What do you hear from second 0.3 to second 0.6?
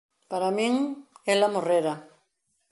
Para